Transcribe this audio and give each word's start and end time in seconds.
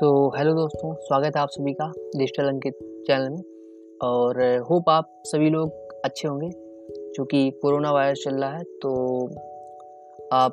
सो 0.00 0.30
so, 0.30 0.38
hello 0.38 0.54
दोस्तों 0.54 0.94
स्वागत 0.94 1.36
है 1.36 1.42
आप 1.42 1.48
सभी 1.48 1.72
का 1.72 1.92
डिजिटल 2.16 2.48
अंकित 2.48 3.04
चैनल 3.06 3.30
में। 3.30 3.42
और 4.02 4.58
होप 4.70 4.84
आप 4.88 5.22
सभी 5.24 5.50
लोग 5.50 5.70
अच्छे 6.04 6.28
होंगे 6.28 6.50
क्योंकि 6.90 7.50
कोरोना 7.50 7.92
वायरस 7.92 8.22
चल 8.24 8.34
रहा 8.34 8.56
है 8.56 8.62
तो 8.64 9.24
आप 10.32 10.52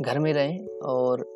घर 0.00 0.18
में 0.18 0.32
रहें 0.32 0.66
और 0.84 1.26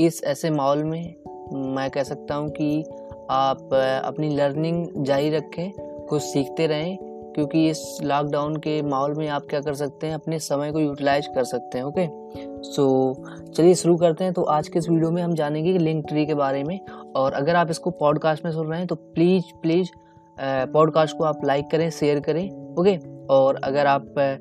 इस 0.00 0.24
ऐसे 0.24 0.50
माहौल 0.50 0.84
में 0.84 1.14
मैं 1.52 1.90
कह 1.90 2.02
सकता 2.02 2.34
हूँ 2.34 2.50
कि 2.50 2.84
आप 3.30 3.74
अपनी 4.04 4.36
लर्निंग 4.36 4.86
जारी 4.96 5.30
रखें 5.30 5.72
कुछ 6.06 6.22
सीखते 6.22 6.66
रहें 6.66 6.98
क्योंकि 7.34 7.70
इस 7.70 7.98
लॉकडाउन 8.02 8.56
के 8.56 8.82
माहौल 8.82 9.14
में 9.14 9.28
आप 9.28 9.42
क्या 9.50 9.60
कर 9.60 9.74
सकते 9.74 10.06
हैं 10.06 10.14
अपने 10.14 10.38
समय 10.38 10.72
को 10.72 10.80
यूटिलाइज 10.80 11.26
कर 11.26 11.44
सकते 11.44 11.78
हैं 11.78 11.84
ओके 11.84 12.25
सो 12.36 13.14
so, 13.14 13.50
चलिए 13.50 13.74
शुरू 13.74 13.96
करते 13.96 14.24
हैं। 14.24 14.32
तो 14.32 14.42
आज 14.42 14.68
के 14.68 14.78
इस 14.78 14.88
वीडियो 14.90 15.10
में 15.10 15.22
हम 15.22 15.34
जानेंगे 15.34 15.72
कि 15.72 15.78
लिंक 15.78 16.04
ट्री 16.08 16.26
के 16.26 16.34
बारे 16.34 16.62
में। 16.64 16.78
और 17.16 17.32
अगर 17.32 17.56
आप 17.56 17.70
इसको 17.70 17.90
पॉडकास्ट 17.90 18.44
में 18.44 18.52
सुन 18.52 18.66
रहे 18.66 18.78
हैं 18.78 18.86
तो 18.88 18.94
प्लीज़ 18.94 19.44
प्लीज़ 19.62 19.90
पॉडकास्ट 20.72 21.16
को 21.18 21.24
आप 21.24 21.44
लाइक 21.44 21.70
करें 21.70 21.88
शेयर 21.90 22.20
करें 22.20 22.74
ओके 22.74 22.96
और 23.26 23.60
अगर 23.64 23.86
आप 23.86 24.40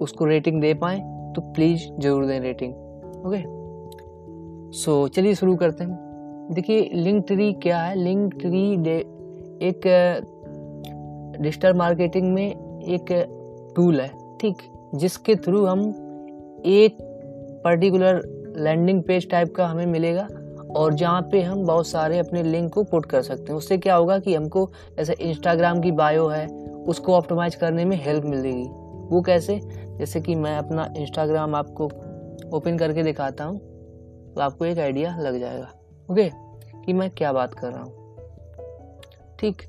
उसको 0.00 0.24
रेटिंग 0.24 0.60
दे 0.60 0.74
पाएँ 0.74 1.00
तो 1.32 1.40
प्लीज़ 1.52 1.88
ज़रूर 2.00 2.26
दें 2.26 2.38
रेटिंग 2.40 2.72
ओके 3.26 3.42
सो 4.72 5.06
चलिए 5.08 5.34
शुरू 5.34 5.56
करते 5.56 5.84
हैं। 5.84 6.48
देखिए 6.52 6.90
लिंक 6.94 7.26
ट्री 7.26 7.52
क्या 7.52 7.78
है? 7.78 7.94
लिंक 7.94 8.34
ट्री 8.34 8.72
एक 9.62 9.80
डिजिटल 11.40 11.74
मार्केटिंग 11.74 12.32
में 12.34 12.48
एक 12.82 13.12
टूल 13.76 14.00
है 14.00 14.10
ठीक? 14.40 14.56
जिसके 14.94 15.36
थ्रू 15.36 15.64
हम 15.66 15.80
एक 16.66 16.96
पर्टिकुलर 17.64 18.22
लैंडिंग 18.56 19.02
पेज 19.02 19.30
टाइप 19.30 19.54
का 19.54 19.66
हमें 19.66 19.86
मिलेगा 19.86 20.28
और 20.76 20.94
जहाँ 20.94 21.22
पे 21.22 21.42
हम 21.42 21.64
बहुत 21.66 21.86
सारे 21.86 22.18
अपने 22.18 22.42
लिंक 22.42 22.72
को 22.74 22.82
पुट 22.84 23.06
कर 23.06 23.22
सकते 23.22 23.52
हैं। 23.52 23.58
उससे 23.58 23.78
क्या 23.78 23.94
होगा 23.94 24.18
कि 24.18 24.34
हमको 24.34 24.70
जैसे 24.96 25.12
इंस्टाग्राम 25.12 25.80
की 25.80 25.90
बायो 25.92 26.26
है, 26.28 26.46
उसको 26.86 27.14
ऑप्टिमाइज 27.14 27.54
करने 27.54 27.84
में 27.84 27.96
हेल्प 27.96 28.24
मिलेगी। 28.24 28.64
वो 29.08 29.22
कैसे? 29.22 29.60
जैसे 29.98 30.20
कि 30.20 30.34
मैं 30.34 30.56
अपना 30.58 30.88
इंस्टाग्राम 30.96 31.54
आपको 31.54 31.84
ओपन 32.56 32.78
करके 32.78 33.02
दिखाता 33.02 33.44
हूँ 33.44 33.58
तो 34.34 34.40
आपको 34.40 34.64
एक 34.64 34.78
आइडिया 34.78 35.16
लग 35.16 35.38
जाएगा। 35.40 35.68
ओके 36.10 36.30
कि 36.84 36.92
मैं 36.92 37.10
क्या 37.10 37.32
बात 37.32 37.54
कर 37.54 37.72
रहा 37.72 37.82
हूँ। 37.82 38.00
ठीक? 39.38 39.62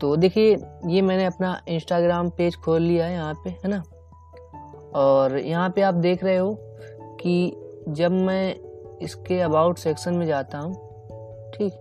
तो 0.00 0.16
देखिए, 0.16 0.56
ये 0.86 1.02
मैंने 1.02 1.24
अपना 1.24 1.60
इंस्टाग्राम 1.68 2.28
पेज 2.30 2.56
खोल 2.56 2.82
लिया 2.82 3.06
है 3.06 3.12
यहाँ 3.12 3.34
पे, 3.44 3.50
है 3.50 3.68
ना? 3.68 3.82
और 4.94 5.38
यहाँ 5.38 5.68
पे 5.70 5.82
आप 5.82 5.94
देख 5.94 6.24
रहे 6.24 6.36
हो 6.36 6.52
कि 7.20 7.52
जब 7.88 8.12
मैं 8.12 8.54
इसके 8.98 9.40
अबाउट 9.40 9.78
सेक्शन 9.78 10.14
में 10.14 10.26
जाता 10.26 10.58
हूँ, 10.58 10.74
ठीक? 11.50 11.72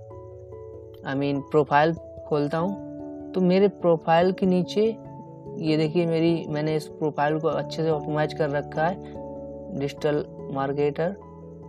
आई 1.06 1.16
मीन 1.16 1.42
प्रोफ़ाइल 1.42 1.94
खोलता 2.28 2.58
हूँ 2.58 3.32
तो 3.32 3.42
मेरे 3.42 3.68
प्रोफ़ाइल 3.68 4.32
के 4.32 4.46
नीचे, 4.46 4.86
ये 5.58 5.78
देखिए 5.78 6.06
मेरी, 6.06 6.46
मैंने 6.50 6.76
इस 6.76 6.88
प्रोफ़ाइल 6.88 7.40
को 7.40 7.48
अच्छे 7.48 7.84
से 7.84 7.90
ऑप्टिमाइज 7.90 8.34
कर 8.34 8.50
रखा 8.50 8.86
है 8.86 9.78
digital 9.80 10.24
marketer 10.52 11.16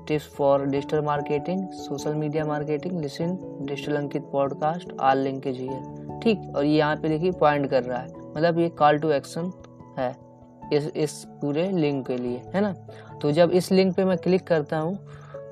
tips 0.08 0.26
for 0.26 0.64
digital 0.66 1.00
marketing 1.00 1.68
social 1.78 2.14
media 2.14 2.44
marketing 2.44 3.00
listen 3.00 3.36
digital 3.62 3.96
Ankit 3.96 4.22
podcast 4.32 4.92
all 5.00 5.18
linkage 5.18 5.60
है 5.60 6.18
ठीक? 6.20 6.52
और 6.56 6.64
ये 6.64 6.76
यहाँ 6.76 6.96
पे 6.96 7.08
देखिए 7.08 7.32
पॉइंट 7.32 7.66
कर 7.70 7.82
रहा 7.82 7.98
है। 7.98 8.08
मतलब 8.36 8.58
ये 8.58 8.68
कॉल 8.68 8.98
टू 8.98 9.10
एक्शन 9.10 9.52
है। 9.98 10.14
इस 10.72 10.86
इस 10.96 11.12
पूरे 11.40 11.70
लिंक 11.72 12.06
के 12.06 12.16
लिए, 12.16 12.42
है 12.54 12.60
ना? 12.60 12.72
तो 13.22 13.32
जब 13.32 13.50
इस 13.50 13.70
लिंक 13.72 13.94
पे 13.96 14.04
मैं 14.04 14.16
क्लिक 14.18 14.46
करता 14.46 14.78
हूँ 14.78 14.98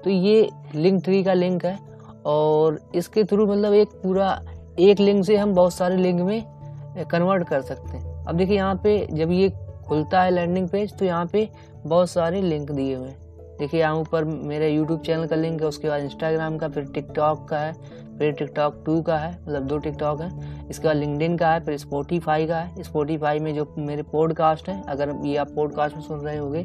तो 0.04 0.10
ये 0.10 0.48
लिंक 0.74 1.02
ट्री 1.04 1.22
का 1.24 1.32
लिंक 1.34 1.64
है 1.64 1.78
और 2.26 2.80
इसके 2.94 3.24
थ्रू 3.24 3.46
मतलब 3.46 3.72
एक 3.74 3.88
पूरा, 4.02 4.42
एक 4.78 5.00
लिंक 5.00 5.24
से 5.24 5.36
हम 5.36 5.54
बहुत 5.54 5.74
सारे 5.74 5.96
लिंक 5.96 6.20
में 6.20 7.04
कन्वर्ट 7.04 7.48
कर 7.48 7.62
सकते 7.62 7.96
हैं। 7.96 8.24
अब 8.24 8.36
देखिए 8.36 8.56
यहाँ 8.56 8.80
पे 8.84 9.06
जब 9.12 9.30
ये 9.32 9.48
खुलता 9.88 10.22
है 10.22 10.30
लैंडिंग 10.30 10.68
पेज 10.68 10.96
तो 10.98 11.04
यहाँ 11.04 11.26
पे 11.26 11.48
बहुत 11.86 12.10
सारे 12.10 12.42
लिंक 12.42 12.70
दिए 12.70 12.94
हुए 12.94 13.08
हैं। 13.08 13.56
देखिए 13.58 13.80
यहाँ 13.80 13.96
ऊपर 13.96 14.24
मेरे 14.24 14.68
यूट्यूब 14.70 15.00
चैनल 15.00 15.26
का 15.26 15.36
लिंक 15.36 15.60
है, 15.60 15.68
उसके 15.68 15.88
बाद 15.88 16.02
इंस्टाग्राम 16.02 16.58
का, 16.58 16.68
फिर 16.68 16.84
टिकटॉक 16.84 17.48
का 17.48 17.58
है 17.58 17.72
फिर 18.18 18.32
टिकटॉक 18.32 18.82
टू 18.86 19.00
का 19.02 19.16
है 19.16 19.32
मतलब 19.42 19.66
दो 19.66 19.78
टिकटॉक 19.78 20.20
है। 20.20 20.68
इसका 20.70 20.92
लिंकडिन 20.92 21.36
का 21.36 21.50
है, 21.50 21.60
फिर 21.60 21.76
स्पोटीफाई 21.76 22.46
का 22.46 22.58
है। 22.58 22.82
स्पोटीफाई 22.82 23.38
में 23.38 23.54
जो 23.54 23.66
मेरे 23.78 24.02
पॉडकास्ट 24.02 24.68
हैं, 24.68 24.82
अगर 24.84 25.14
ये 25.24 25.36
आप 25.36 25.50
पॉडकास्ट 25.50 25.96
में 25.96 26.02
सुन 26.02 26.20
रहे 26.20 26.36
होंगे, 26.36 26.62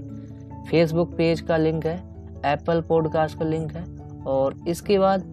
फेसबुक 0.70 1.14
पेज 1.18 1.42
का 1.42 1.58
लिंक 1.58 1.86
है, 1.86 1.98
एप्पल 2.46 2.82
पॉडकास्ट 2.82 3.40
का 3.40 3.46
लिंक 3.46 3.72
है, 3.72 3.86
और 4.28 4.56
इसके 4.68 5.00
बाद 5.00 5.32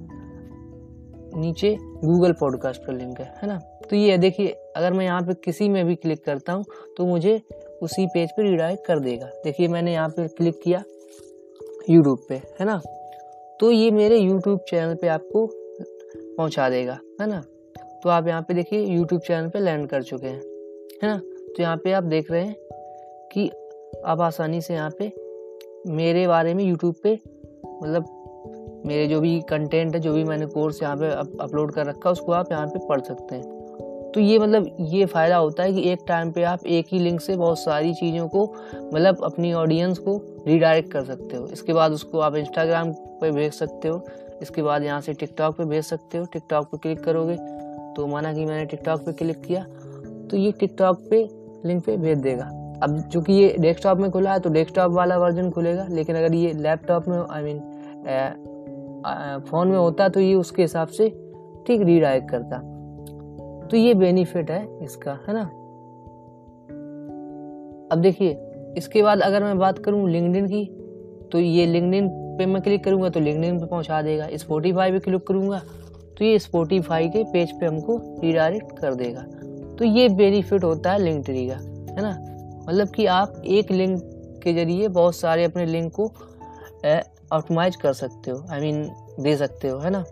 नीचे 1.37 1.77
गूगल 1.81 2.33
पॉडकास्ट 2.33 2.85
का 2.87 2.93
लिंक 2.93 3.21
है 3.21 3.27
है 3.43 3.49
ना? 3.49 3.59
तो 3.91 3.97
ये 3.97 4.17
देखिए, 4.19 4.49
अगर 4.77 4.93
मैं 4.93 5.05
यहाँ 5.05 5.23
पे 5.23 5.35
किसी 5.45 5.69
में 5.69 5.85
भी 5.87 5.95
क्लिक 5.95 6.25
करता 6.25 6.53
हूँ 6.53 6.65
तो 6.97 7.07
मुझे 7.07 7.41
उसी 7.83 8.07
पेज 8.07 8.31
पे 8.31 8.43
रिडायरेक्ट 8.43 8.87
कर 8.87 8.99
देगा। 8.99 9.27
देखिए, 9.45 9.69
मैंने 9.69 9.93
यहाँ 9.93 10.09
पे 10.09 10.27
क्लिक 10.29 10.61
किया 10.65 10.83
यूट्यूब 11.91 12.19
पे, 12.29 12.35
है 12.35 12.67
ना? 12.67 12.81
तो 13.61 13.71
ये 13.71 13.91
मेरे 13.91 14.19
यूट्यूब 14.19 14.59
चैनल 14.69 14.95
पे 14.95 15.09
आपको 15.09 15.47
पहुँचा 16.37 16.69
देगा, 16.71 16.99
है 17.21 17.27
ना? 17.27 17.43
तो 18.03 18.09
आप 18.09 18.27
यहाँ 18.27 18.43
पे 18.43 18.55
देखिए 18.55 18.85
यूट्यूब 18.87 19.21
चैनल 19.21 19.49
पे 19.49 19.61
लैंड 19.61 19.87
कर 19.89 20.03
चुके 20.03 20.27
हैं, 20.27 20.41
है 21.03 21.09
ना? 21.09 21.17
तो 21.17 21.63
यहाँ 21.63 21.77
पे 21.77 21.93
आप 21.93 22.05
देख 22.05 22.31
रहे 22.31 22.45
हैं 22.45 22.57
कि 23.33 23.49
आप 24.05 24.21
आसानी 24.21 24.61
से 24.61 24.75
यहाँ 24.75 24.91
पे 24.99 25.13
मेरे 25.87 26.27
बारे 26.27 26.55
में 26.55 26.65
यूट्यूब 26.65 26.95
पे 27.03 27.19
मतलब 27.83 28.83
मेरे 28.87 29.07
जो 29.07 29.21
भी 29.21 29.41
कंटेंट 29.41 29.95
है, 29.95 30.01
जो 30.01 30.13
भी 30.13 30.25
मैंने 30.25 30.47
कोर्स 30.47 30.83
यहाँ 30.83 30.97
पे 30.97 31.11
अपलोड 31.43 31.73
कर 31.73 31.87
रखा 31.87 32.09
है, 32.09 32.13
उसको 32.13 32.33
आप 32.33 32.53
यहाँ 32.53 32.67
पे 32.67 32.87
पढ़ 32.89 33.01
सकते 33.01 33.35
हैं। 33.35 33.59
तो 34.15 34.21
ये 34.21 34.39
मतलब 34.39 34.77
ये 34.81 35.07
फ़ायदा 35.07 35.37
होता 35.37 35.63
है 35.63 35.73
कि 35.73 35.91
एक 35.91 35.99
टाइम 36.09 36.31
पे 36.33 36.43
आप 36.43 36.67
एक 36.67 36.87
ही 36.93 36.99
लिंक 36.99 37.21
से 37.21 37.37
बहुत 37.37 37.59
सारी 37.59 37.93
चीज़ों 37.95 38.29
को 38.29 38.45
मतलब 38.95 39.25
अपनी 39.25 39.53
ऑडियंस 39.53 39.99
को 39.99 40.17
रीडायरेक्ट 40.47 40.93
कर 40.93 41.05
सकते 41.05 41.37
हो। 41.37 41.47
इसके 41.47 41.73
बाद 41.73 41.93
उसको 41.93 42.19
आप 42.19 42.37
इंस्टाग्राम 42.37 42.93
पे 42.93 43.31
भेज 43.31 43.53
सकते 43.53 43.89
हो 43.89 43.99
इसके 44.43 44.63
बाद 44.63 44.83
यहाँ 44.83 45.01
से 45.01 45.13
टिकटॉक 45.15 45.57
पे 45.57 45.65
भेज 45.65 45.85
सकते 45.85 46.19
हो। 46.19 46.25
टिकटॉक 46.33 46.67
पे 46.67 46.79
क्लिक 46.79 47.01
करोगे 47.05 47.37
तो 47.97 48.07
माना 48.07 48.33
कि 48.33 48.45
मैंने 48.45 48.65
टिकटॉक 48.67 49.01
पे 49.01 49.13
क्लिक 49.15 49.41
किया 49.43 49.65
तो 50.31 50.37
ये 50.37 50.53
टिकटॉक 50.53 51.07
पे 51.11 51.23
लिंक 51.67 51.85
पे 51.85 51.97
भेज 51.97 52.19
देगा। 52.19 52.45
अब 52.83 53.01
चूँकि 53.13 53.33
ये 53.33 53.55
डेस्कटॉप 53.59 53.99
में 53.99 54.11
खुला 54.11 54.33
है 54.33 54.41
तो 54.41 54.51
डेस्कटॉप 54.51 54.93
वाला 54.93 55.17
वर्जन 55.19 55.51
खुलेगा, 55.51 55.87
लेकिन 55.91 56.17
अगर 56.17 56.35
ये 56.35 56.53
लैपटॉप 56.53 57.09
में 57.09 57.19
आई 57.21 57.43
मीन 57.43 57.59
फ़ोन 59.51 59.69
में 59.69 59.77
होता 59.79 60.09
तो 60.09 60.21
ये 60.21 60.35
उसके 60.35 60.63
हिसाब 60.63 60.89
से 60.89 61.09
ठीक 61.67 61.81
रीडायरेक्ट 61.83 62.31
करता। 62.31 62.59
तो 63.69 63.77
ये 63.77 63.95
बेनिफिट 63.95 64.51
है 64.51 64.85
इसका, 64.85 65.19
है 65.29 65.35
ना? 65.35 65.43
अब 67.93 68.01
देखिए, 68.03 68.39
इसके 68.77 69.03
बाद 69.03 69.21
अगर 69.21 69.45
मैं 69.45 69.59
बात 69.59 69.79
करूँ 69.79 70.09
लिंकडिन 70.11 70.47
की 70.47 70.65
तो 71.33 71.39
ये 71.39 71.67
लिंकडिन 71.67 72.09
पे 72.39 72.47
मैं 72.47 72.63
क्लिक 72.63 72.85
करूँगा 72.85 73.09
तो 73.09 73.21
लिंकडिन 73.21 73.59
पे 73.61 73.67
पहुँचा 73.67 74.01
देगा। 74.03 74.29
स्पोटीफाई 74.35 74.93
पे 74.93 74.99
क्लिक 74.99 75.27
करूँगा 75.27 75.59
तो 76.19 76.25
ये 76.25 76.39
स्पोटीफाई 76.39 77.09
के 77.09 77.23
पेज 77.25 77.53
पे 77.61 77.67
हमको 77.67 77.97
रिडायरेक्ट 78.23 78.79
कर 78.79 78.95
देगा। 78.95 79.23
तो 79.77 79.85
ये 79.85 80.09
बेनिफिट 80.09 80.65
होता 80.65 80.93
है 80.93 80.99
लिंक 80.99 81.25
ट्री 81.25 81.47
का 81.49 81.55
है 81.55 82.03
ना? 82.03 82.11
मतलब 82.69 82.89
कि 82.89 83.07
आप 83.07 83.43
एक 83.47 83.71
लिंक 83.71 84.03
के 84.45 84.53
ज़रिए 84.55 84.89
बहुत 84.89 85.17
सारे 85.17 85.45
अपने 85.45 85.67
लिंक 85.67 85.93
को 85.93 86.07
ऑप्टिमाइज 87.33 87.77
कर 87.77 87.93
सकते 87.93 88.31
हो 88.31 88.45
आई 88.51 88.59
I 88.59 88.63
मीन 88.63 88.83
mean, 88.85 89.23
दे 89.25 89.37
सकते 89.37 89.69
हो 89.69 89.79
है 89.79 89.91
ना? 89.91 90.05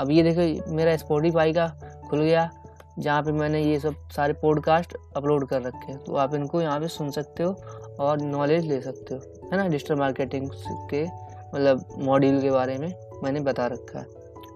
अब 0.00 0.10
ये 0.10 0.22
देखो 0.22 0.74
मेरा 0.74 0.96
स्पोटीफाई 0.96 1.52
का 1.52 1.66
खुल 2.10 2.20
गया 2.20 2.50
जहाँ 2.98 3.22
पे 3.22 3.32
मैंने 3.32 3.62
ये 3.62 3.78
सब 3.80 3.94
सारे 4.16 4.32
पॉडकास्ट 4.32 4.96
अपलोड 5.16 5.46
कर 5.48 5.62
रखे 5.62 5.92
हैं। 5.92 5.98
तो 6.04 6.14
आप 6.16 6.34
इनको 6.34 6.60
यहाँ 6.62 6.78
पे 6.80 6.88
सुन 6.88 7.10
सकते 7.10 7.42
हो 7.42 7.56
और 8.00 8.20
नॉलेज 8.20 8.66
ले 8.66 8.80
सकते 8.80 9.14
हो 9.14 9.48
है 9.52 9.56
ना? 9.56 9.68
डिजिटल 9.68 9.94
मार्केटिंग 9.94 10.48
के 10.90 11.04
मतलब 11.54 11.84
मॉड्यूल 11.98 12.40
के 12.40 12.50
बारे 12.50 12.78
में 12.78 12.94
मैंने 13.22 13.40
बता 13.40 13.66
रखा 13.66 13.98
है। 13.98 14.06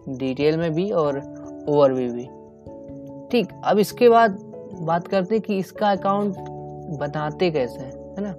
डिटेल 0.09 0.57
में 0.57 0.75
भी 0.75 0.91
और 0.91 1.19
ओवरव्यू 1.69 2.13
भी। 2.13 2.25
ठीक, 3.29 3.49
अब 3.65 3.79
इसके 3.79 4.09
बाद 4.09 4.39
बात 4.81 5.09
करते 5.09 5.35
हैं 5.35 5.43
कि 5.43 5.59
इसका 5.59 5.91
अकाउंट 5.91 6.35
बनाते 6.99 7.51
कैसे 7.51 7.81
हैं, 7.81 7.93
है 7.93 8.21
ना? 8.21 8.31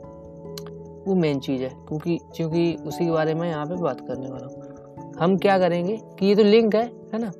वो 1.07 1.15
मेन 1.15 1.39
चीज़ 1.39 1.63
है, 1.63 1.69
क्योंकि 1.69 2.19
क्योंकि 2.35 2.77
उसी 2.85 3.05
के 3.05 3.11
बारे 3.11 3.33
में 3.33 3.49
यहाँ 3.49 3.65
पे 3.65 3.75
बात 3.75 4.01
करने 4.01 4.29
वाला 4.29 4.45
हूँ। 4.45 5.15
हम 5.19 5.37
क्या 5.37 5.59
करेंगे 5.59 6.01
कि 6.19 6.25
ये 6.25 6.35
तो 6.35 6.43
लिंक 6.43 6.75
है 6.75 6.85
है 7.13 7.19
ना? 7.19 7.31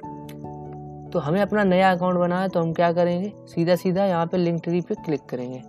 तो 1.10 1.20
हमें 1.20 1.42
अपना 1.42 1.64
नया 1.64 1.92
अकाउंट 1.92 2.16
बनाना 2.16 2.42
है 2.42 2.50
तो 2.50 2.60
हम 2.60 2.74
क्या 2.74 2.94
करेंगे? 2.94 3.34
सीधा 3.46 3.76
सीधा 3.76 4.06
यहाँ 4.06 4.26
पे 4.28 4.38
लिंक 4.38 4.64
ट्री 4.64 4.82
पे 4.82 4.96
क्लिक 4.96 5.22
करेंगे। 5.30 5.64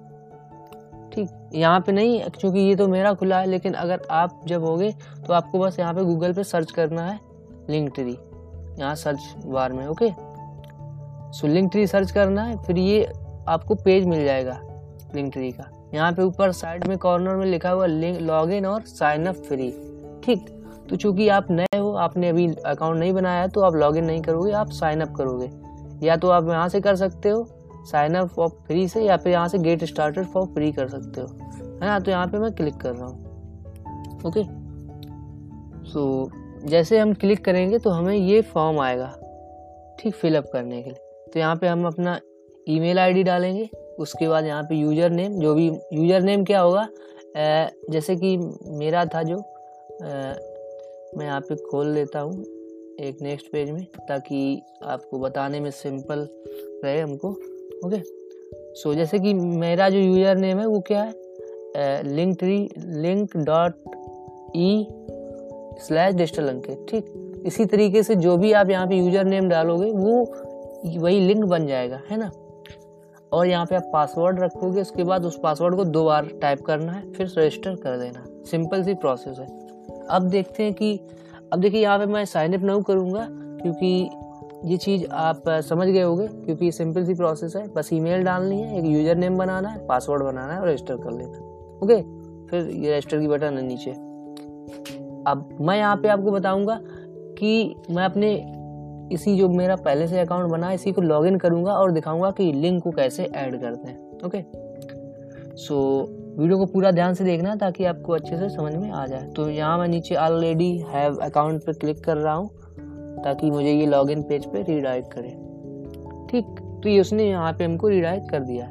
ठीक, 1.12 1.28
यहाँ 1.54 1.80
पे 1.80 1.92
नहीं, 1.92 2.20
क्योंकि 2.30 2.60
ये 2.60 2.74
तो 2.76 2.86
मेरा 2.88 3.12
खुला 3.14 3.38
है, 3.38 3.46
लेकिन 3.46 3.72
अगर 3.74 4.06
आप 4.10 4.40
जब 4.46 4.64
होगे 4.64 4.90
तो 5.26 5.32
आपको 5.32 5.58
बस 5.58 5.78
यहाँ 5.78 5.94
पे 5.94 6.04
गूगल 6.04 6.32
पे 6.32 6.44
सर्च 6.44 6.70
करना 6.70 7.02
है 7.02 7.18
लिंक 7.70 7.92
ट्री 7.94 8.12
यहाँ 8.78 8.94
सर्च 8.96 9.34
बार 9.46 9.72
में 9.72 9.86
okay 9.86 10.10
so 11.32 11.46
link 11.46 11.70
tree 11.72 11.86
search 11.86 12.10
करना 12.10 12.42
है, 12.42 12.56
फिर 12.58 12.78
ये 12.78 13.04
आपको 13.48 13.74
पेज 13.74 14.06
मिल 14.06 14.24
जाएगा 14.24 14.60
लिंक 15.14 15.32
ट्री 15.32 15.50
का। 15.52 15.70
यहाँ 15.94 16.12
पे 16.12 16.22
ऊपर 16.22 16.52
साइड 16.52 16.86
में 16.86 16.96
कॉर्नर 16.98 17.36
में 17.36 17.46
लिखा 17.46 17.70
हुआ 17.70 17.86
लिंक 17.86 18.20
लॉग 18.20 18.50
इन 18.52 18.66
और 18.66 18.82
साइन 18.82 19.26
अप 19.26 19.42
फ्री 19.48 19.70
ठीक 20.24 20.46
तो 20.90 20.96
चूँकि 20.96 21.28
आप 21.28 21.50
नए 21.50 21.78
हो, 21.78 21.92
आपने 21.92 22.28
अभी 22.28 22.46
अकाउंट 22.66 22.98
नहीं 22.98 23.12
बनाया 23.12 23.46
तो 23.46 23.60
आप 23.60 23.74
लॉगिन 23.74 24.04
नहीं 24.04 24.22
करोगे, 24.22 24.52
आप 24.52 24.70
साइन 24.70 25.00
अप 25.00 25.14
करोगे। 25.16 25.50
या 26.06 26.16
तो 26.16 26.28
आप 26.30 26.48
यहाँ 26.48 26.68
से 26.68 26.80
कर 26.80 26.96
सकते 26.96 27.28
हो 27.28 27.42
साइन 27.84 28.14
अप 28.14 28.28
फॉर 28.28 28.48
फ्री 28.66 28.86
से 28.88 29.02
या 29.02 29.16
फिर 29.16 29.32
यहाँ 29.32 29.48
से 29.48 29.58
गेट 29.58 29.84
स्टार्टेड 29.84 30.26
फॉर 30.26 30.46
फ्री 30.54 30.70
कर 30.72 30.88
सकते 30.88 31.20
हो। 31.20 31.26
है 31.26 31.80
ना? 31.80 31.98
तो 31.98 32.10
यहाँ 32.10 32.26
पे 32.26 32.38
मैं 32.38 32.52
क्लिक 32.54 32.76
कर 32.76 32.94
रहा 32.94 33.06
हूँ। 33.06 34.20
ओके 34.26 34.42
सो 35.90 36.30
जैसे 36.64 36.98
हम 36.98 37.12
क्लिक 37.14 37.44
करेंगे 37.44 37.78
तो 37.78 37.90
हमें 37.90 38.14
ये 38.14 38.40
फॉर्म 38.42 38.78
आएगा, 38.80 39.06
ठीक 39.98 40.14
फिलअप 40.14 40.50
करने 40.52 40.82
के 40.82 40.90
लिए। 40.90 41.30
तो 41.32 41.38
यहाँ 41.38 41.56
पे 41.56 41.66
हम 41.66 41.86
अपना 41.86 42.18
ईमेल 42.66 42.98
आईडी 42.98 43.22
डालेंगे, 43.22 43.68
उसके 43.98 44.28
बाद 44.28 44.46
यहाँ 44.46 44.62
पे 44.62 44.74
यूज़र 44.74 45.10
नेम 45.10 45.38
जो 45.40 45.54
भी 45.54 45.66
यूज़र 45.66 46.22
नेम 46.22 46.44
क्या 46.44 46.60
होगा? 46.60 46.86
जैसे 47.90 48.16
कि 48.16 48.36
मेरा 48.70 49.04
था 49.04 49.22
जो 49.22 49.36
मैं 51.14 51.24
यहाँ 51.24 51.40
पे 51.40 51.54
खोल 51.62 51.88
लेता 51.88 52.20
हूँ 52.20 52.44
एक 53.00 53.18
नेक्स्ट 53.22 53.46
पेज 53.52 53.70
में, 53.70 53.84
ताकि 54.08 54.62
आपको 54.84 55.18
बताने 55.18 55.60
में 55.60 55.70
सिंपल 55.72 56.26
रहे 56.84 57.00
हमको। 57.00 57.32
ओके? 57.84 58.02
सो 58.74 58.94
जैसे 58.94 59.18
कि 59.18 59.34
मेरा 59.34 59.88
जो 59.88 59.98
यूज़र 59.98 60.36
नेम 60.36 60.58
है, 60.58 60.66
वो 60.66 60.80
क्या 60.80 61.02
है? 61.02 61.14
Link 62.02 62.38
tree 62.38 62.70
link 62.78 63.36
dot 63.36 63.74
e 64.56 64.86
slash 65.80 66.14
digital 66.14 66.48
Ankit, 66.48 66.86
ठीक? 66.90 67.04
इसी 67.46 67.64
तरीके 67.64 68.02
से 68.02 68.14
जो 68.14 68.36
भी 68.36 68.52
आप 68.52 68.70
यहाँ 68.70 68.86
पे 68.86 68.96
यूज़र 68.96 69.24
नेम 69.24 69.48
डालोगे, 69.48 69.90
वो 69.90 70.24
वही 71.00 71.20
लिंक 71.20 71.44
बन 71.44 71.66
जाएगा, 71.66 72.00
है 72.10 72.16
ना? 72.16 72.30
और 73.32 73.46
यहाँ 73.46 73.66
पे 73.66 73.74
आप 73.74 73.90
पासवर्ड 73.92 74.40
रखोगे, 74.40 74.80
उसके 74.80 75.04
बाद 75.04 75.24
उस 75.24 75.40
पासवर्ड 75.42 75.76
को 75.76 75.84
दो 75.84 76.04
बार 76.04 76.26
टाइप 76.42 76.60
करना 76.60 76.92
है, 76.92 77.12
फिर 77.12 77.26
रजिस्टर 77.26 77.74
कर 77.74 77.96
देना। 77.96 78.24
सिंपल 78.50 78.82
सी 78.82 78.94
प्रोसेस 78.94 79.38
है। 79.38 79.46
अब 80.10 80.22
देखते 80.22 80.62
हैं 80.62 80.74
कि, 80.74 81.00
अब 81.52 81.60
देखिए 81.60 81.82
यहाँ 81.82 81.98
पे 81.98 82.06
मैं 82.06 82.24
साइन 82.24 82.54
अप 82.54 82.62
नहीं 82.62 82.82
करूँगा, 82.82 83.26
क्योंकि 83.30 84.10
ये 84.64 84.76
चीज़ 84.76 85.04
आप 85.06 85.48
समझ 85.60 85.86
गए 85.88 86.02
होंगे, 86.02 86.26
क्योंकि 86.26 86.70
सिंपल 86.72 87.04
सी 87.04 87.14
प्रोसेस 87.14 87.56
है। 87.56 87.66
बस 87.68 87.92
ईमेल 87.92 88.22
डालनी 88.24 88.60
है, 88.60 88.78
एक 88.78 88.84
यूज़र 88.86 89.16
नेम 89.16 89.38
बनाना 89.38 89.68
है 89.68 89.86
पासवर्ड 89.86 90.22
बनाना 90.22 90.54
है 90.54 90.60
और 90.60 90.68
रजिस्टर 90.68 90.96
कर 90.96 91.10
लेना 91.12 91.36
है। 91.36 91.42
ओके 91.80 92.00
फिर 92.48 92.70
ये 92.74 92.90
रजिस्टर 92.90 93.20
की 93.20 93.28
बटन 93.28 93.58
है 93.58 93.62
नीचे। 93.62 93.90
अब 95.26 95.48
मैं 95.60 95.76
यहाँ 95.78 95.96
पे 95.96 96.08
आपको 96.08 96.30
बताऊँगा 96.32 96.78
कि 97.38 97.74
मैं 97.90 98.04
अपने 98.04 98.32
इसी 99.12 99.36
जो 99.38 99.48
मेरा 99.48 99.76
पहले 99.78 100.06
से 100.08 100.18
अकाउंट 100.20 100.50
बना 100.50 100.68
है 100.68 100.74
इसी 100.74 100.92
को 100.92 101.00
लॉगिन 101.02 101.36
करूँगा 101.38 101.72
और 101.72 101.90
दिखाऊँगा 101.90 102.30
कि 102.30 102.52
लिंक 102.52 102.82
को 102.82 102.90
कैसे 102.90 103.24
ऐड 103.24 103.60
करते 103.60 103.88
हैं। 103.88 104.20
ओके 104.26 104.42
सो 105.58 105.78
वीडियो 106.38 106.58
को 106.58 106.66
पूरा 106.66 106.90
ध्यान 106.90 107.14
से 107.14 107.24
देखना 107.24 107.54
ताकि 107.56 107.84
आपको 107.84 108.12
अच्छे 108.12 108.36
से 108.36 108.48
समझ 108.48 108.74
में 108.74 108.90
आ 108.90 109.06
जाए। 109.06 109.28
तो 109.28 109.48
यहाँ 109.50 109.78
मैं 109.78 109.88
नीचे 109.88 110.14
ऑलरेडी 110.16 110.76
हैव 110.88 111.16
अकाउंट 111.22 111.64
पर 111.64 111.72
क्लिक 111.72 112.04
कर 112.04 112.16
रहा 112.16 112.34
हूँ। 112.34 112.48
ताकि 113.24 113.50
मुझे 113.50 113.72
ये 113.72 113.86
लॉगिन 113.86 114.22
पेज 114.22 114.46
पे 114.46 114.62
रीडायरेक्ट 114.62 115.12
करे। 115.12 115.28
ठीक 116.30 116.60
तो 116.82 116.88
ये 116.88 117.00
उसने 117.00 117.24
यहाँ 117.24 117.52
पे 117.52 117.64
हमको 117.64 117.88
रीडायरेक्ट 117.88 118.30
कर 118.30 118.40
दिया। 118.40 118.66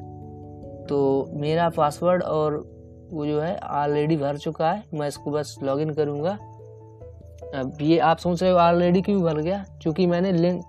तो 0.89 1.27
मेरा 1.33 1.69
पासवर्ड 1.69 2.23
और 2.23 2.55
वो 3.11 3.25
जो 3.25 3.39
है 3.41 3.55
ऑलरेडी 3.57 4.17
भर 4.17 4.37
चुका 4.37 4.71
है। 4.71 4.83
मैं 4.93 5.07
इसको 5.07 5.31
बस 5.31 5.57
लॉगिन 5.63 5.93
करूँगा। 5.93 6.37
अब 7.55 7.77
ये 7.81 7.97
आप 7.99 8.17
सोच 8.17 8.41
रहे 8.43 8.51
हो 8.51 8.57
ऑलरेडी 8.57 9.01
क्यों 9.01 9.21
भर 9.23 9.37
गया? 9.37 9.65
क्योंकि 9.81 10.05
मैंने 10.05 10.31
लिंक 10.31 10.63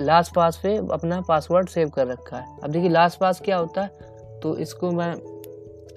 लास्ट 0.00 0.34
पास 0.34 0.60
पे 0.62 0.76
अपना 0.92 1.20
पासवर्ड 1.20 1.68
सेव 1.68 1.88
कर 1.88 2.06
रखा 2.06 2.36
है। 2.36 2.58
अब 2.64 2.70
देखिए 2.70 2.88
लास्ट 2.88 3.18
पास 3.20 3.40
क्या 3.40 3.56
होता 3.56 3.82
है? 3.82 3.88
तो 4.42 4.56
इसको 4.56 4.90
मैं 4.90 5.10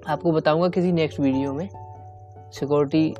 आपको 0.08 0.32
बताऊँगा 0.32 0.68
किसी 0.70 0.92
नेक्स्ट 0.92 1.20
वीडियो 1.20 1.54
में। 1.54 1.68
सिक्योरिटी 2.54 3.14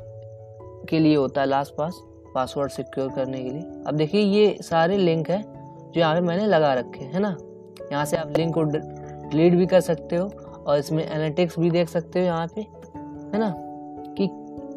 के 0.88 0.98
लिए 0.98 1.16
होता 1.16 1.40
है 1.40 1.46
लास्ट 1.46 1.74
पास 1.74 2.00
पासवर्ड 2.34 2.70
सिक्योर 2.70 3.08
करने 3.12 3.42
के 3.42 3.50
लिए। 3.50 3.62
अब 3.86 3.94
देखिए, 3.94 4.20
ये 4.20 4.56
सारे 4.62 4.96
लिंक 4.98 5.30
हैं 5.30 5.42
जो 5.94 6.00
यहाँ 6.00 6.14
पे 6.14 6.20
मैंने 6.20 6.46
लगा 6.46 6.72
रखे 6.74 7.04
हैं 7.04 7.20
ना? 7.20 7.36
यहाँ 7.92 8.04
से 8.04 8.16
आप 8.16 8.36
लिंक 8.38 8.54
को 8.54 8.62
डिलीट 8.62 9.54
भी 9.54 9.66
कर 9.66 9.80
सकते 9.80 10.16
हो 10.16 10.30
और 10.66 10.78
इसमें 10.78 11.04
एनालिटिक्स 11.04 11.58
भी 11.58 11.70
देख 11.70 11.88
सकते 11.88 12.20
हो 12.20 12.24
यहाँ 12.26 12.46
पे, 12.46 12.60
है 12.60 13.38
ना? 13.38 13.54
कि 14.16 14.28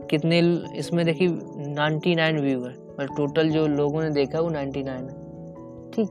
कितने 0.10 0.40
इसमें 0.76 1.06
देखिए 1.06 1.28
99 1.28 2.40
व्यू 2.40 2.64
है 2.64 2.72
मतलब 2.72 3.16
टोटल 3.18 3.50
जो 3.50 3.66
लोगों 3.68 4.02
ने 4.02 4.10
देखा 4.10 4.40
वो 4.40 4.50
99 4.50 4.88
है, 4.88 5.26
ठीक? 5.92 6.10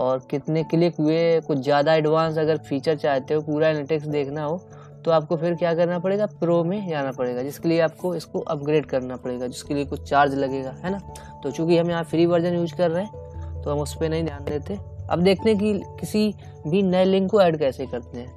और 0.00 0.26
कितने 0.30 0.62
क्लिक 0.64 0.96
हुए 1.00 1.40
कुछ 1.40 1.58
ज़्यादा 1.58 1.94
एडवांस 1.94 2.38
अगर 2.38 2.58
फीचर 2.58 2.96
चाहते 2.96 3.34
हो, 3.34 3.40
पूरा 3.42 3.68
एनालिटिक्स 3.68 4.06
देखना 4.06 4.44
हो 4.44 4.56
तो 5.04 5.10
आपको 5.10 5.36
फिर 5.36 5.54
क्या 5.54 5.74
करना 5.74 5.98
पड़ेगा? 5.98 6.26
प्रो 6.40 6.62
में 6.64 6.88
जाना 6.88 7.10
पड़ेगा, 7.12 7.42
जिसके 7.42 7.68
लिए 7.68 7.80
आपको 7.80 8.14
इसको 8.14 8.40
अपग्रेड 8.40 8.86
करना 8.86 9.16
पड़ेगा, 9.16 9.46
जिसके 9.46 9.74
लिए 9.74 9.84
कुछ 9.84 10.08
चार्ज 10.10 10.34
लगेगा, 10.34 10.70
है 10.84 10.90
ना? 10.90 10.98
तो 11.42 11.50
चूँकि 11.50 11.78
हम 11.78 11.90
यहाँ 11.90 12.04
फ्री 12.04 12.26
वर्जन 12.26 12.54
यूज़ 12.54 12.74
कर 12.74 12.90
रहे 12.90 13.04
हैं 13.04 13.62
तो 13.62 13.70
हम 13.70 13.78
उस 13.78 13.94
पर 13.96 14.08
नहीं 14.08 14.24
ध्यान 14.24 14.44
देते। 14.44 14.78
अब 15.10 15.22
देखते 15.22 15.50
हैं 15.50 15.58
कि 15.58 15.72
किसी 16.00 16.34
भी 16.66 16.82
नए 16.82 17.04
लिंक 17.04 17.30
को 17.30 17.40
ऐड 17.40 17.56
कैसे 17.58 17.86
करते 17.86 18.18
हैं। 18.18 18.32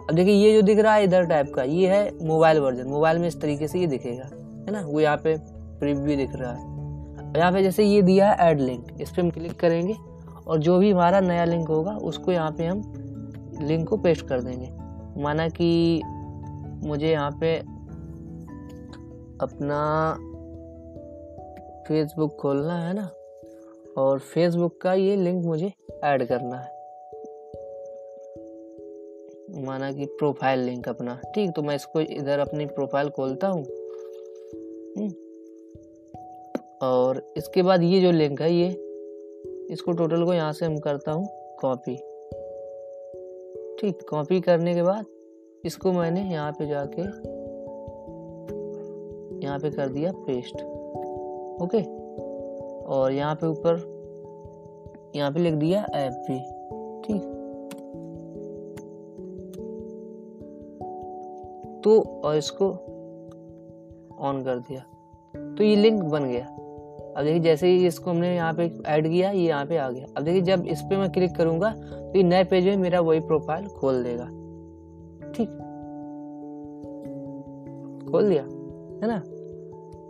अब 0.00 0.14
देखिए, 0.14 0.34
ये 0.34 0.52
जो 0.54 0.62
दिख 0.62 0.78
रहा 0.78 0.94
है 0.94 1.04
इधर 1.04 1.26
टाइप 1.26 1.52
का, 1.54 1.62
ये 1.62 1.88
है 1.88 2.10
मोबाइल 2.22 2.58
वर्जन 2.58 2.88
मोबाइल 2.88 3.18
में 3.18 3.28
इस 3.28 3.40
तरीके 3.40 3.68
से 3.68 3.80
ये 3.80 3.86
दिखेगा, 3.86 4.24
है 4.24 4.72
ना? 4.72 4.80
वो 4.80 5.00
यहाँ 5.00 5.16
पे 5.16 5.36
प्रीव्यू 5.80 6.16
दिख 6.16 6.34
रहा 6.34 6.52
है। 6.52 6.72
यहाँ 7.36 7.52
पे 7.52 7.62
जैसे 7.62 7.84
ये 7.84 8.02
दिया 8.02 8.30
है 8.30 8.50
ऐड 8.50 8.60
लिंक 8.60 9.00
इस 9.00 9.10
पर 9.10 9.22
हम 9.22 9.30
क्लिक 9.30 9.58
करेंगे 9.60 9.96
और 10.46 10.58
जो 10.58 10.78
भी 10.78 10.90
हमारा 10.90 11.20
नया 11.20 11.44
लिंक 11.44 11.68
होगा, 11.68 11.92
उसको 11.92 12.32
यहाँ 12.32 12.50
पे 12.50 12.66
हम 12.66 12.82
लिंक 13.60 13.88
को 13.88 13.96
पेस्ट 13.96 14.26
कर 14.28 14.40
देंगे। 14.42 14.83
माना 15.16 15.48
कि 15.48 16.00
मुझे 16.84 17.10
यहाँ 17.10 17.30
पे 17.40 17.56
अपना 19.40 19.80
फेसबुक 21.88 22.36
खोलना 22.36 22.78
है 22.78 22.92
ना, 22.94 23.08
और 23.96 24.18
फेसबुक 24.18 24.80
का 24.80 24.92
ये 24.94 25.16
लिंक 25.16 25.44
मुझे 25.44 25.72
ऐड 26.04 26.24
करना 26.24 26.56
है। 26.56 26.72
माना 29.64 29.90
कि 29.92 30.06
प्रोफ़ाइल 30.18 30.60
लिंक 30.60 30.88
अपना। 30.88 31.20
ठीक 31.34 31.50
तो 31.50 31.62
मैं 31.62 31.74
इसको 31.76 32.00
इधर 32.00 32.38
अपनी 32.38 32.66
प्रोफ़ाइल 32.66 33.08
खोलता 33.08 33.48
हूँ। 33.48 33.64
हम्म। 34.98 35.12
और 36.82 37.22
इसके 37.36 37.62
बाद 37.62 37.82
ये 37.82 38.00
जो 38.00 38.10
लिंक 38.10 38.40
है 38.42 38.52
ये, 38.54 38.68
इसको 39.70 39.92
टोटल 39.92 40.24
को 40.24 40.34
यहाँ 40.34 40.52
से 40.52 40.66
हम 40.66 40.78
करता 40.78 41.12
हूँ 41.12 41.28
कॉपी 41.60 41.96
ठीक 43.84 43.98
कॉपी 44.10 44.40
करने 44.40 44.74
के 44.74 44.82
बाद 44.82 45.06
इसको 45.64 45.92
मैंने 45.92 46.20
यहाँ 46.20 46.52
पे 46.52 46.66
जाके, 46.66 47.02
यहाँ 49.46 49.58
पे 49.58 49.70
कर 49.70 49.88
दिया 49.88 50.12
पेस्ट। 50.12 50.54
ओके? 51.62 51.82
और 52.84 53.12
यहाँ 53.12 53.34
पे 53.34 53.46
ऊपर, 53.46 53.76
यहाँ 55.16 55.32
पे 55.32 55.40
लिख 55.40 55.54
दिया 55.54 55.86
एफ़ 55.94 56.14
भी। 56.14 56.38
ठीक? 57.02 57.22
तो 61.84 62.20
और 62.24 62.36
इसको 62.36 62.70
ऑन 64.20 64.42
कर 64.44 64.58
दिया। 64.58 64.80
तो 65.54 65.64
ये 65.64 65.76
लिंक 65.76 66.02
बन 66.04 66.24
गया। 66.24 66.53
अब 67.16 67.24
देखिए, 67.24 67.40
जैसे 67.40 67.68
ही 67.68 67.86
इसको 67.86 68.10
हमने 68.10 68.34
यहाँ 68.34 68.52
पे 68.54 68.70
ऐड 68.86 69.08
किया, 69.08 69.30
ये 69.30 69.46
यहाँ 69.48 69.66
पे 69.66 69.76
आ 69.76 69.90
गया। 69.90 70.06
अब 70.16 70.22
देखिए, 70.22 70.40
जब 70.42 70.66
इस 70.66 70.80
पे 70.80 70.96
मैं 70.96 71.10
क्लिक 71.10 71.36
करूँगा 71.36 71.70
तो 71.70 72.12
ये 72.16 72.22
नए 72.22 72.44
पेज 72.44 72.64
में 72.64 72.76
मेरा 72.76 73.00
वही 73.00 73.20
प्रोफ़ाइल 73.20 73.66
खोल 73.70 74.02
देगा। 74.02 74.24
ठीक? 75.32 75.48
खोल 78.10 78.28
दिया, 78.28 78.42
है 78.42 79.08
ना? 79.08 79.22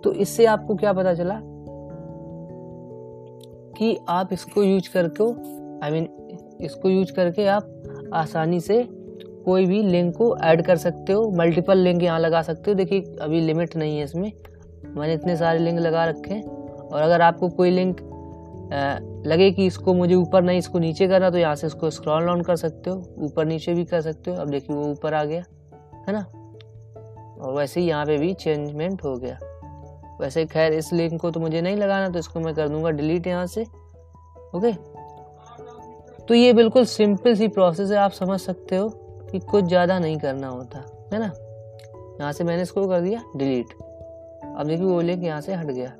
तो 0.04 0.12
इससे 0.12 0.46
आपको 0.46 0.74
क्या 0.74 0.92
पता 0.92 1.14
चला 1.14 1.40
कि 3.78 3.96
आप 4.08 4.32
इसको 4.32 4.62
यूज़ 4.62 4.90
करके 4.92 5.24
आई 5.84 5.90
मीन 5.90 6.08
इसको 6.60 6.88
यूज़ 6.88 7.12
करके 7.12 7.46
आप 7.46 8.10
आसानी 8.14 8.60
से 8.60 8.82
कोई 9.44 9.66
भी 9.66 9.82
लिंक 9.82 10.16
को 10.16 10.36
ऐड 10.38 10.64
कर 10.66 10.76
सकते 10.76 11.12
हो। 11.12 11.30
मल्टीपल 11.30 11.78
लिंक 11.78 12.02
यहाँ 12.02 12.18
लगा 12.20 12.42
सकते 12.42 12.70
हो। 12.70 12.74
देखिए, 12.74 13.00
अभी 13.20 13.40
लिमिट 13.40 13.76
नहीं 13.76 13.98
है 13.98 14.04
इसमें। 14.04 14.32
मैंने 14.86 15.14
इतने 15.14 15.36
सारे 15.36 15.58
लिंक 15.58 15.78
लगा 15.80 16.04
रखे 16.04 16.34
हैं। 16.34 16.53
और 16.94 17.02
अगर 17.02 17.20
आपको 17.22 17.48
कोई 17.50 17.70
लिंक 17.70 18.00
लगे 19.26 19.50
कि 19.52 19.66
इसको 19.66 19.94
मुझे 19.94 20.14
ऊपर 20.14 20.42
नहीं, 20.42 20.58
इसको 20.58 20.78
नीचे 20.78 21.06
करना 21.08 21.30
तो 21.30 21.38
यहाँ 21.38 21.54
से 21.56 21.66
इसको 21.66 21.90
स्क्रॉल 21.90 22.26
डाउन 22.26 22.42
कर 22.42 22.56
सकते 22.56 22.90
हो। 22.90 22.96
ऊपर 23.18 23.44
नीचे 23.46 23.74
भी 23.74 23.84
कर 23.84 24.00
सकते 24.00 24.30
हो। 24.30 24.36
अब 24.36 24.50
देखिए, 24.50 24.76
वो 24.76 24.84
ऊपर 24.84 25.14
आ 25.14 25.24
गया, 25.24 25.42
है 26.08 26.12
ना? 26.12 26.20
और 27.40 27.52
वैसे 27.52 27.80
ही 27.80 27.86
यहाँ 27.86 28.06
पे 28.06 28.16
भी 28.18 28.32
चेंजमेंट 28.34 29.04
हो 29.04 29.16
गया। 29.16 29.38
वैसे 30.20 30.44
खैर, 30.46 30.72
इस 30.72 30.92
लिंक 30.92 31.20
को 31.20 31.30
तो 31.30 31.40
मुझे 31.40 31.60
नहीं 31.60 31.76
लगाना 31.76 32.08
तो 32.08 32.18
इसको 32.18 32.40
मैं 32.40 32.54
कर 32.54 32.68
दूँगा 32.68 32.90
डिलीट 32.92 33.26
यहाँ 33.26 33.46
से। 33.46 33.62
ओके 34.54 34.72
तो 36.24 36.34
ये 36.34 36.52
बिल्कुल 36.52 36.84
सिंपल 36.86 37.34
सी 37.34 37.48
प्रोसेस 37.48 37.90
है, 37.90 37.96
आप 37.96 38.10
समझ 38.12 38.40
सकते 38.40 38.76
हो 38.76 38.88
कि 39.30 39.38
कुछ 39.40 39.64
ज़्यादा 39.64 39.98
नहीं 39.98 40.18
करना 40.18 40.48
होता, 40.48 40.78
है 41.12 41.18
ना? 41.18 41.32
यहाँ 42.20 42.32
से 42.32 42.44
मैंने 42.44 42.62
इसको 42.62 42.86
कर 42.88 43.00
दिया 43.00 43.22
डिलीट 43.36 43.72
अब 44.48 44.66
देखिए, 44.66 44.86
वो 44.86 45.00
लिंक 45.00 45.24
यहाँ 45.24 45.40
से 45.40 45.54
हट 45.54 45.66
गया। 45.66 45.92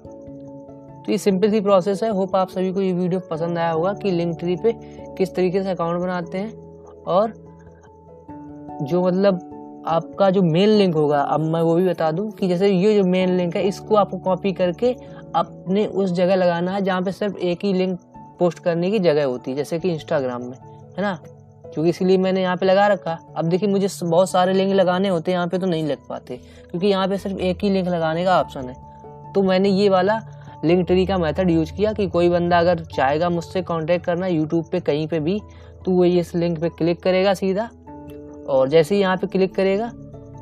तो 1.07 1.13
ये 1.13 1.19
सिंपल 1.19 1.51
सी 1.51 1.61
प्रोसेस 1.61 2.03
है। 2.03 2.11
होप 2.11 2.37
आप 2.37 2.49
सभी 2.49 2.73
को 2.73 2.81
ये 2.81 2.93
वीडियो 2.93 3.21
पसंद 3.31 3.59
आया 3.59 3.71
होगा 3.71 3.93
कि 3.93 4.11
लिंक 4.11 4.39
ट्री 4.39 4.57
पे 4.57 4.73
किस 5.19 5.35
तरीके 5.35 5.63
से 5.63 5.71
अकाउंट 5.71 6.01
बनाते 6.01 6.39
हैं 6.39 7.03
और 7.07 7.33
जो 8.83 9.03
मतलब 9.03 9.51
आपका 9.87 10.31
जो 10.31 10.43
मेन 10.43 10.69
लिंक 10.69 10.95
होगा, 10.95 11.21
अब 11.21 11.41
मैं 11.43 11.61
वो 11.61 11.75
भी 11.75 11.87
बता 11.89 12.11
दूँ 12.11 12.31
कि 12.31 12.49
जैसे 12.49 12.69
ये 12.69 12.95
जो 12.95 13.05
मेन 13.05 13.37
लिंक 13.37 13.57
है, 13.57 13.63
इसको 13.63 13.95
आपको 13.95 14.19
कॉपी 14.19 14.53
करके 14.53 14.93
अपने 15.35 15.87
उस 15.87 16.13
जगह 16.13 16.35
लगाना 16.35 16.73
है 16.73 16.81
जहाँ 16.81 17.03
पे 17.03 17.13
सिर्फ़ 17.13 17.37
एक 17.37 17.65
ही 17.65 17.73
लिंक 17.73 17.99
पोस्ट 18.39 18.59
करने 18.59 18.91
की 18.91 18.99
जगह 18.99 19.25
होती 19.25 19.51
है, 19.51 19.57
जैसे 19.57 19.79
कि 19.79 19.91
इंस्टाग्राम 19.91 20.43
में, 20.43 20.57
है 20.97 21.03
ना? 21.03 21.19
क्योंकि 21.65 21.91
इसीलिए 21.91 22.17
मैंने 22.19 22.43
यहाँ 22.43 22.57
पे 22.57 22.67
लगा 22.67 22.87
रखा। 22.87 23.19
अब 23.37 23.45
देखिए, 23.45 23.69
मुझे 23.69 23.89
बहुत 24.05 24.31
सारे 24.31 24.53
लिंक 24.53 24.73
लगाने 24.73 25.09
होते 25.09 25.31
हैं, 25.31 25.37
यहाँ 25.37 25.49
पे 25.49 25.59
तो 25.59 25.67
नहीं 25.67 25.85
लग 25.85 26.07
पाते, 26.09 26.37
क्योंकि 26.71 26.87
यहाँ 26.87 27.09
पे 27.09 27.19
सिर्फ़ 27.19 27.39
एक 27.39 27.65
ही 27.65 27.71
लिंक 27.71 27.89
लगाने 27.89 28.25
का 28.25 28.41
ऑप्शन 28.41 28.69
है। 28.69 29.33
तो 29.33 29.43
मैंने 29.43 29.69
ये 29.69 29.89
वाला 29.89 30.21
लिंक 30.65 30.87
ट्री 30.87 31.05
का 31.07 31.19
मेथड 31.19 31.51
यूज़ 31.51 31.73
किया 31.73 31.93
कि 31.93 32.07
कोई 32.09 32.29
बंदा 32.29 32.59
अगर 32.59 32.85
चाहेगा 32.87 33.29
मुझसे 33.31 33.63
कांटेक्ट 33.63 34.07
करना 34.07 34.27
यूट्यूब 34.27 34.69
पे 34.73 34.81
कहीं 34.81 35.07
पे 35.09 35.21
भी 35.21 35.41
तो 35.85 35.91
वो 35.91 36.05
इस 36.05 36.35
लिंक 36.35 36.59
पे 36.61 36.69
क्लिक 36.69 37.03
करेगा 37.03 37.35
सीधा। 37.35 37.69
और 38.49 38.69
जैसे 38.69 38.95
ही 38.95 39.01
यहाँ 39.01 39.17
पे 39.17 39.27
क्लिक 39.27 39.55
करेगा 39.55 39.93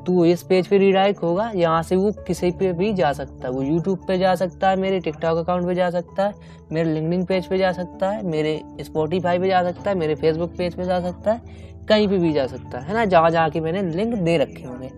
तो 0.07 0.13
वो 0.13 0.25
इस 0.25 0.43
पेज 0.43 0.67
पे 0.67 0.79
रिडायरेक्ट 0.79 1.23
होगा। 1.23 1.51
यहाँ 1.55 1.83
से 1.83 1.97
वो 1.97 2.11
किसी 2.27 2.51
पे 2.51 2.73
भी 2.73 2.93
जा 2.93 3.13
सकता 3.13 3.47
है। 3.47 3.53
वो 3.55 3.63
यूट्यूब 3.63 3.99
पे 4.09 4.17
जा 4.19 4.35
सकता 4.35 4.69
है, 4.71 4.77
मेरे 4.77 4.99
टिकटॉक 5.01 5.39
अकाउंट 5.39 5.67
पे 5.67 5.75
जा 5.75 5.91
सकता 5.91 6.27
है, 6.27 6.35
मेरे 6.73 6.93
लिंकडिन 6.95 7.25
पेज 7.25 7.47
पे 7.47 7.59
जा 7.59 7.71
सकता 7.73 8.11
है, 8.11 8.27
मेरे 8.27 8.61
स्पॉटीफाई 8.81 9.39
पे 9.39 9.49
जा 9.49 9.63
सकता 9.63 9.91
है, 9.91 9.97
मेरे 9.99 10.15
फेसबुक 10.15 10.57
पेज 10.59 10.75
पे 10.75 10.85
जा 10.85 11.01
सकता 11.01 11.33
है, 11.33 11.43
कहीं 11.89 12.09
पे 12.09 12.19
भी 12.19 12.33
जा 12.33 12.47
सकता 12.47 12.79
है 12.79 12.95
ना? 12.95 13.05
जहाँ 13.05 13.31
जहाँ 13.31 13.51
के 13.51 13.61
मैंने 13.61 13.83
लिंक 13.83 14.15
दे 14.15 14.37
रखे 14.39 14.63
होंगे। 14.63 14.91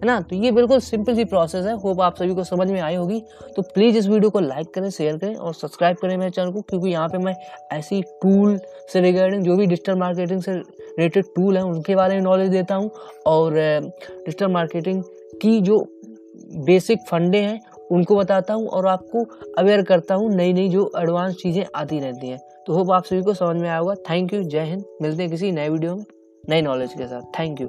है 0.00 0.06
ना? 0.06 0.20
तो 0.20 0.36
ये 0.36 0.50
बिल्कुल 0.52 0.78
सिंपल 0.80 1.14
सी 1.14 1.24
प्रोसेस 1.24 1.66
है। 1.66 1.74
होप 1.74 2.00
आप 2.00 2.16
सभी 2.16 2.34
को 2.34 2.44
समझ 2.44 2.68
में 2.70 2.80
आई 2.80 2.94
होगी। 2.94 3.20
तो 3.56 3.62
प्लीज़ 3.64 3.96
इस 3.98 4.08
वीडियो 4.08 4.30
को 4.30 4.40
लाइक 4.40 4.72
करें 4.74 4.88
शेयर 4.90 5.16
करें 5.18 5.34
और 5.34 5.54
सब्सक्राइब 5.54 5.96
करें 5.96 6.16
मेरे 6.16 6.30
चैनल 6.30 6.52
को, 6.52 6.60
क्योंकि 6.60 6.90
यहाँ 6.90 7.08
पे 7.08 7.18
मैं 7.18 7.34
ऐसी 7.72 8.00
टूल 8.22 8.58
से 8.92 9.00
रिगार्डिंग 9.00 9.44
जो 9.44 9.56
भी 9.56 9.66
डिजिटल 9.66 9.98
मार्केटिंग 9.98 10.42
से 10.42 10.52
रिलेटेड 10.52 11.24
टूल 11.36 11.56
हैं, 11.56 11.64
उनके 11.64 11.94
बारे 11.96 12.14
में 12.14 12.22
नॉलेज 12.22 12.50
देता 12.50 12.74
हूँ। 12.74 12.90
और 13.26 13.54
डिजिटल 13.54 14.48
मार्केटिंग 14.48 15.02
की 15.42 15.60
जो 15.60 15.78
बेसिक 16.56 16.98
फंडे 17.08 17.38
हैं, 17.38 17.60
उनको 17.92 18.16
बताता 18.16 18.54
हूँ 18.54 18.66
और 18.68 18.86
आपको 18.86 19.24
अवेयर 19.58 19.82
करता 19.82 20.14
हूँ 20.14 20.30
नई 20.34 20.52
नई 20.52 20.68
जो 20.68 20.90
एडवांस 20.98 21.34
चीज़ें 21.34 21.64
आती 21.74 21.98
रहती 22.00 22.28
हैं। 22.28 22.38
तो 22.66 22.72
होप 22.72 22.90
आप 22.92 23.04
सभी 23.04 23.22
को 23.22 23.34
समझ 23.34 23.56
में 23.56 23.68
आया 23.68 23.78
होगा। 23.78 23.94
थैंक 24.10 24.34
यू 24.34 24.42
जय 24.42 24.64
हिंद 24.64 24.84
मिलते 25.02 25.22
हैं 25.22 25.30
किसी 25.30 25.52
नए 25.52 25.68
वीडियो 25.68 25.94
में 25.96 26.04
नई 26.44 26.62
नॉलेज 26.62 26.92
के 26.92 27.06
साथ। 27.06 27.38
Thank 27.38 27.60
you 27.60 27.68